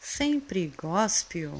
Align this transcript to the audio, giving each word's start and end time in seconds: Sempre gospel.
Sempre 0.00 0.72
gospel. 0.76 1.52